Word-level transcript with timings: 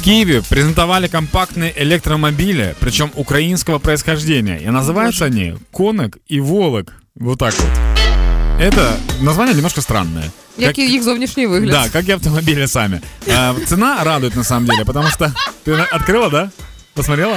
В 0.00 0.02
Киеве 0.02 0.42
презентовали 0.48 1.08
компактные 1.08 1.72
электромобили, 1.82 2.74
причем 2.80 3.10
украинского 3.14 3.78
происхождения. 3.78 4.58
И 4.58 4.66
называются 4.70 5.24
они 5.26 5.54
«Конок» 5.72 6.18
и 6.28 6.40
«Волок». 6.40 6.92
Вот 7.14 7.38
так 7.38 7.54
вот. 7.58 7.70
Это 8.60 8.96
название 9.20 9.54
немножко 9.54 9.82
странное. 9.82 10.30
Як 10.58 10.78
і 10.78 10.90
їх 10.90 11.02
зовнішній 11.02 11.46
вигляд. 11.46 11.70
Да, 11.70 11.88
как 11.88 12.08
и 12.08 12.12
автомобили 12.12 12.66
сами. 12.68 13.00
А, 13.28 13.54
цена 13.66 14.04
радует 14.04 14.36
на 14.36 14.44
самом 14.44 14.66
деле, 14.66 14.84
потому 14.84 15.08
что... 15.08 15.32
Ты 15.66 15.76
на- 15.76 15.84
открыла, 15.98 16.30
да? 16.30 16.50
Посмотрела? 16.94 17.36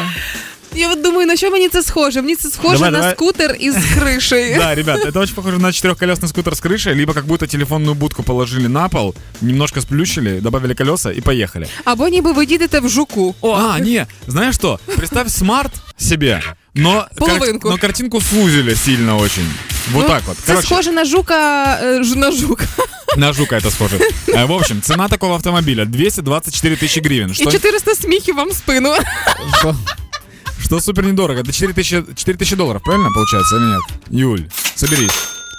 Я 0.76 0.92
от 0.92 1.02
думаю, 1.02 1.28
на 1.28 1.36
що 1.36 1.52
мені 1.52 1.70
це 1.70 1.84
схоже? 1.84 2.22
Мені 2.22 2.36
це 2.36 2.50
схоже 2.50 2.74
Давай, 2.74 2.92
на 2.92 2.98
давай. 2.98 3.14
скутер 3.16 3.56
із 3.60 3.76
кришею. 3.96 4.58
Да, 4.58 4.76
ребят, 4.76 5.06
это 5.06 5.20
очень 5.20 5.36
похоже 5.36 5.58
на 5.58 5.68
четырехколесный 5.68 6.28
скутер 6.28 6.54
с 6.54 6.62
крышей, 6.62 6.94
либо 6.96 7.14
как 7.14 7.26
будто 7.26 7.48
телефонную 7.48 7.94
будку 7.96 8.24
положили 8.24 8.68
на 8.68 8.90
пол, 8.90 9.16
немножко 9.42 9.82
сплющили, 9.82 10.40
добавили 10.42 10.74
колеса 10.76 11.12
и 11.12 11.22
поехали. 11.22 11.68
Або 11.86 12.08
ніби 12.08 12.32
ви 12.32 12.46
їдете 12.46 12.80
в 12.80 12.90
жуку. 12.90 13.36
О, 13.42 13.52
А, 13.54 13.80
не, 13.80 14.06
знаешь 14.28 14.56
что? 14.56 14.80
Представь 14.98 15.30
смарт 15.30 15.72
себе, 15.98 16.42
но, 16.76 17.08
Половинку. 17.18 17.70
но 17.70 17.78
картинку 17.78 18.22
сузили 18.22 18.76
сильно 18.76 19.18
очень. 19.18 19.46
Вот 19.94 20.04
ну, 20.04 20.10
так 20.14 20.24
вот. 20.28 20.38
Це 20.38 20.46
Короче, 20.52 20.68
схоже 20.68 20.92
на 20.92 21.06
жука. 21.06 21.66
е, 21.84 22.04
ж- 22.04 22.16
На 22.16 22.32
жука. 22.32 22.66
на 23.18 23.34
жука 23.34 23.56
это 23.58 23.72
схоже. 23.72 23.98
Э, 24.28 24.46
В 24.48 24.52
общем, 24.52 24.82
цена 24.82 25.08
такого 25.08 25.34
автомобиля 25.34 25.86
224 25.86 26.76
тысячи 26.76 27.02
гривен. 27.06 27.32
І 27.32 27.34
Что, 27.34 27.52
400 27.52 27.96
сміхів 27.96 28.36
вам 28.36 28.50
в 28.50 28.54
спину. 28.54 28.94
что, 29.60 29.76
что 30.64 30.80
супер 30.80 31.06
недорого. 31.06 31.42
Это 31.42 31.52
4 31.52 31.74
тысячи, 31.74 32.04
4 32.16 32.38
тысячи 32.38 32.56
долларов, 32.56 32.82
правильно 32.84 33.10
получается 33.14 33.56
или 33.58 33.66
нет? 33.66 33.82
Юль, 34.10 34.46
соберись. 34.76 35.12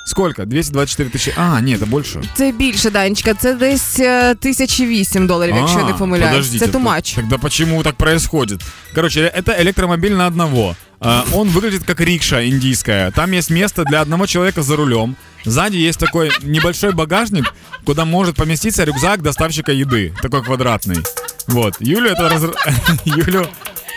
Сколько? 0.07 0.45
224 0.45 1.09
тысячи. 1.11 1.33
А, 1.37 1.61
нет, 1.61 1.81
это 1.81 1.87
больше. 1.87 2.23
Це 2.35 2.53
більше, 2.53 2.91
Данечка. 2.91 3.35
Це 3.35 3.55
десь 3.55 3.99
е, 3.99 4.35
тисячі 4.35 4.87
вісім 4.87 5.27
доларів, 5.27 5.55
якщо 5.57 5.79
я 5.79 5.85
не 5.85 5.91
А, 5.91 5.95
помиляюсь. 5.95 6.31
подождите, 6.31 6.67
Це 6.67 6.73
тумач. 6.73 7.13
т- 7.15 7.21
Тогда 7.21 7.39
почему 7.39 7.83
так 7.83 7.95
происходит? 7.97 8.61
Короче, 8.95 9.21
это 9.39 9.63
электромобиль 9.63 10.11
на 10.11 10.27
одного. 10.27 10.77
А, 11.01 11.23
Он 11.33 11.49
выглядит 11.49 11.85
как 11.85 12.01
рикша 12.01 12.49
индийская. 12.49 13.11
Там 13.11 13.33
есть 13.33 13.51
место 13.51 13.85
для 13.85 14.01
одного 14.03 14.27
человека 14.27 14.63
за 14.63 14.77
рулем. 14.77 15.17
Сзади 15.45 15.77
есть 15.89 15.99
такой 15.99 16.31
небольшой 16.43 16.93
багажник, 16.93 17.55
куда 17.85 18.05
может 18.05 18.35
поместиться 18.35 18.85
рюкзак 18.85 19.23
доставщика 19.23 19.73
еды. 19.73 20.13
Такой 20.23 20.43
квадратный. 20.43 20.99
Вот. 21.47 21.77
Юлю 21.81 22.11
это 22.11 22.29
разр- 22.29 22.55
Юлю 23.05 23.47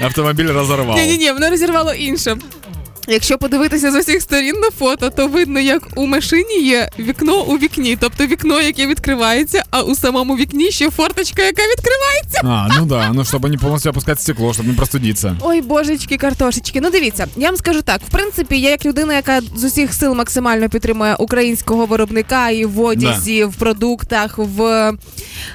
автомобиль 0.02 0.48
разорвал. 0.48 0.98
Ні, 0.98 1.08
ні, 1.08 1.18
ні, 1.18 1.34
мене 1.34 1.50
розірвало 1.50 1.94
інше. 1.94 2.38
Якщо 3.11 3.39
подивитися 3.39 3.93
з 3.93 3.95
усіх 3.95 4.23
сторін 4.23 4.55
на 4.57 4.71
фото, 4.71 5.11
то 5.11 5.29
видно, 5.29 5.61
як 5.61 5.83
у 5.97 6.07
машині 6.07 6.61
є 6.63 6.89
вікно 6.99 7.45
у 7.45 7.59
вікні, 7.59 7.97
тобто 8.01 8.27
вікно, 8.27 8.61
яке 8.61 8.87
відкривається, 8.87 9.65
а 9.71 9.83
у 9.83 9.95
самому 9.95 10.37
вікні 10.37 10.71
ще 10.71 10.91
форточка, 10.91 11.43
яка 11.43 11.63
відкривається. 11.63 12.41
А, 12.45 12.69
ну 12.79 12.87
да, 12.87 13.11
ну 13.15 13.25
чтобы 13.25 13.49
не 13.49 13.57
полностью 13.57 13.91
опускать 13.91 14.21
стекло, 14.21 14.53
чтобы 14.53 14.69
не 14.69 14.75
простудиться. 14.75 15.37
Ой, 15.41 15.61
божечки, 15.61 16.17
картошечки. 16.17 16.81
Ну 16.81 16.91
дивіться, 16.91 17.27
я 17.37 17.49
вам 17.49 17.57
скажу 17.57 17.83
так: 17.83 18.01
в 18.09 18.11
принципі, 18.11 18.61
я 18.61 18.71
як 18.71 18.87
людина, 18.87 19.15
яка 19.15 19.41
з 19.57 19.65
усіх 19.65 19.95
сил 19.95 20.15
максимально 20.15 20.69
підтримує 20.69 21.15
українського 21.15 21.87
виробника 21.87 22.51
і 22.51 22.65
в 22.65 22.81
одязі, 22.81 23.45
в 23.45 23.55
продуктах, 23.55 24.39
в 24.39 24.93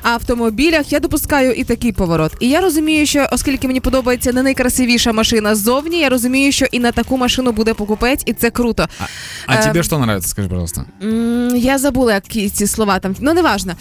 автомобілях, 0.02 0.92
я 0.92 1.00
допускаю 1.00 1.52
і 1.52 1.64
такий 1.64 1.92
поворот. 1.92 2.32
І 2.40 2.50
я 2.50 2.62
розумію, 2.62 3.06
що 3.06 3.28
оскільки 3.32 3.68
мені 3.68 3.80
подобається 3.80 4.34
не 4.34 4.44
найкрасивіша 4.44 5.14
машина 5.14 5.56
ззовні, 5.56 6.00
я 6.00 6.10
розумію, 6.10 6.52
що 6.52 6.66
і 6.72 6.80
на 6.80 6.92
таку 6.92 7.18
машину 7.18 7.43
буде 7.52 7.74
покупець, 7.74 8.22
і 8.26 8.34
це 8.34 8.50
круто. 8.50 8.88
А 9.48 9.54
Эм. 9.54 9.68
тобі 9.68 9.84
що 9.84 9.96
нравится, 9.96 10.30
скажи, 10.30 10.48
пожалуйста? 10.50 10.86
Я 11.56 11.78
забула, 11.78 12.14
які 12.14 12.50
ці 12.50 12.68
слова 12.68 13.00
там. 13.00 13.16
Ну, 13.20 13.34
неважно. 13.34 13.74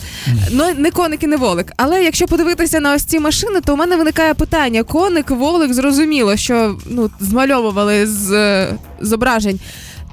Ну, 0.50 0.64
не 0.76 0.90
коник 0.90 1.22
і 1.22 1.26
не 1.26 1.36
волик. 1.36 1.72
Але 1.76 2.04
якщо 2.04 2.26
подивитися 2.26 2.80
на 2.80 2.94
ось 2.94 3.04
ці 3.04 3.20
машини, 3.20 3.60
то 3.60 3.74
у 3.74 3.76
мене 3.76 3.96
виникає 3.96 4.34
питання: 4.34 4.82
коник, 4.82 5.30
волик, 5.30 5.72
зрозуміло, 5.72 6.36
що 6.36 6.76
ну, 6.86 7.10
змальовували 7.20 8.06
з 8.06 8.32
е, 8.32 8.74
зображень. 9.00 9.60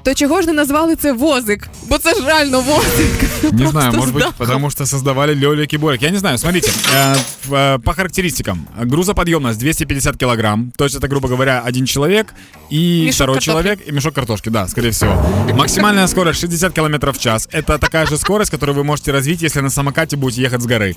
То 0.02 0.14
чого 0.14 0.40
ж 0.40 0.46
не 0.46 0.52
назвали 0.52 0.96
це 0.96 1.12
возик? 1.12 1.68
Бо 1.88 1.98
це 1.98 2.14
ж 2.14 2.26
реально 2.26 2.60
возик. 2.60 3.24
Не 3.52 3.66
знаю, 3.66 3.92
может 3.92 4.14
быть, 4.14 4.32
потому 4.38 4.70
что 4.70 4.86
создавали 4.86 5.34
Лёлик 5.34 5.74
и 5.74 5.78
Борик. 5.78 6.02
Я 6.02 6.10
не 6.10 6.18
знаю, 6.18 6.38
смотрите, 6.38 6.70
э, 6.94 7.16
э, 7.50 7.78
по 7.78 7.92
характеристикам. 7.94 8.66
Грузоподъемность 8.82 9.58
250 9.58 10.16
килограмм, 10.16 10.72
то 10.76 10.84
есть 10.84 10.96
это, 10.96 11.08
грубо 11.08 11.28
говоря, 11.28 11.62
один 11.68 11.86
человек 11.86 12.34
и 12.70 13.02
Мешок 13.06 13.14
второй 13.14 13.34
картошки. 13.36 13.50
человек 13.50 13.88
и 13.88 13.92
мешок 13.92 14.14
картошки, 14.14 14.50
да, 14.50 14.68
скорее 14.68 14.90
всего. 14.90 15.12
Максимальная 15.54 16.06
скорость 16.06 16.40
60 16.40 16.72
километров 16.72 17.16
в 17.16 17.20
час. 17.20 17.48
Это 17.52 17.78
такая 17.78 18.06
же 18.06 18.16
скорость, 18.16 18.50
которую 18.50 18.76
вы 18.76 18.84
можете 18.84 19.12
развить, 19.12 19.42
если 19.42 19.60
на 19.62 19.70
самокате 19.70 20.16
будете 20.16 20.42
ехать 20.42 20.60
с 20.62 20.66
горы. 20.66 20.96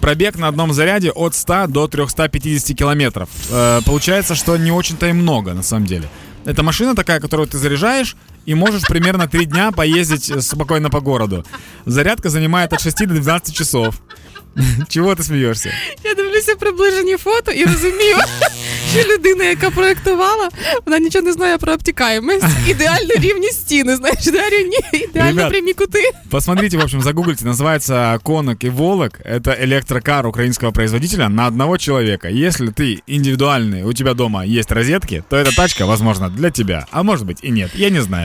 Пробег 0.00 0.36
на 0.38 0.48
одном 0.48 0.72
заряде 0.72 1.10
от 1.10 1.34
100 1.34 1.66
до 1.68 1.86
350 1.88 2.76
километров. 2.76 3.28
Э, 3.50 3.80
Получается, 3.86 4.34
что 4.34 4.56
не 4.56 4.72
очень-то 4.72 5.06
и 5.06 5.12
много, 5.12 5.54
на 5.54 5.62
самом 5.62 5.86
деле. 5.86 6.04
Это 6.45 6.63
машина 6.63 6.95
такая, 6.95 7.19
которую 7.19 7.47
ты 7.47 7.57
заряжаешь 7.57 8.15
и 8.45 8.55
можешь 8.55 8.83
примерно 8.87 9.27
3 9.27 9.45
дня 9.45 9.71
поездить 9.71 10.31
э, 10.31 10.41
спокойно 10.41 10.89
по 10.89 11.01
городу. 11.01 11.45
Зарядка 11.85 12.29
занимает 12.29 12.73
от 12.73 12.81
6 12.81 13.07
до 13.07 13.13
12 13.13 13.55
часов. 13.55 13.95
Чего 14.89 15.15
ты 15.15 15.23
смеешься? 15.23 15.71
Я 16.03 16.13
дивлюся 16.15 16.55
приближені 16.55 17.17
фото 17.17 17.51
і 17.51 17.65
розумію, 17.65 18.17
що 18.93 19.13
людина, 19.13 19.43
яка 19.43 19.69
проєктувала, 19.69 20.49
вона 20.85 20.99
нічого 20.99 21.25
не 21.25 21.33
знає 21.33 21.57
про 21.57 21.73
обтікаємость. 21.73 22.45
Ідеально 22.67 23.13
рівні 23.19 23.47
стіни, 23.47 23.95
знаєш, 23.95 24.25
да, 24.25 24.49
рівні, 24.49 24.77
ідеально 24.93 25.29
Ребят. 25.37 25.49
прямі 25.49 25.73
кути. 25.73 25.99
Посмотрите, 26.29 26.77
в 26.77 26.81
общем, 26.83 27.01
загуглите. 27.01 27.45
Называется 27.45 28.19
Конок 28.23 28.63
и 28.63 28.69
Волок. 28.69 29.19
Это 29.25 29.55
электрокар 29.65 30.27
украинского 30.27 30.71
производителя 30.71 31.29
на 31.29 31.47
одного 31.47 31.77
человека. 31.77 32.27
Если 32.29 32.67
ты 32.67 32.99
индивидуальный, 33.07 33.83
у 33.83 33.93
тебя 33.93 34.13
дома 34.13 34.45
есть 34.45 34.71
розетки, 34.71 35.23
то 35.29 35.37
эта 35.37 35.55
тачка, 35.55 35.85
возможно, 35.85 36.29
для 36.29 36.49
тебя. 36.51 36.85
А 36.91 37.03
может 37.03 37.25
быть 37.25 37.39
и 37.43 37.49
нет. 37.51 37.71
Я 37.75 37.89
не 37.89 38.01
знаю. 38.01 38.19